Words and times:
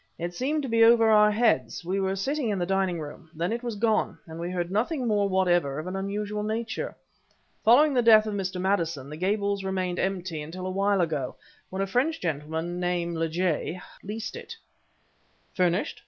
"It 0.17 0.33
seemed 0.33 0.63
to 0.63 0.67
be 0.67 0.83
over 0.83 1.11
our 1.11 1.29
heads. 1.29 1.85
We 1.85 1.99
were 1.99 2.15
sitting 2.15 2.49
in 2.49 2.57
the 2.57 2.65
dining 2.65 2.99
room. 2.99 3.29
Then 3.35 3.51
it 3.51 3.61
was 3.61 3.75
gone, 3.75 4.17
and 4.25 4.39
we 4.39 4.49
heard 4.49 4.71
nothing 4.71 5.05
more 5.07 5.29
whatever 5.29 5.77
of 5.77 5.85
an 5.85 5.95
unusual 5.95 6.41
nature. 6.41 6.95
Following 7.63 7.93
the 7.93 8.01
death 8.01 8.25
of 8.25 8.33
Mr. 8.33 8.59
Maddison, 8.59 9.11
the 9.11 9.15
Gables 9.15 9.63
remained 9.63 9.99
empty 9.99 10.41
until 10.41 10.65
a 10.65 10.71
while 10.71 11.01
ago, 11.01 11.35
when 11.69 11.83
a 11.83 11.85
French 11.85 12.19
gentleman, 12.19 12.79
name 12.79 13.13
Lejay, 13.13 13.79
leased 14.03 14.35
it" 14.35 14.55
"Furnished?" 15.53 15.99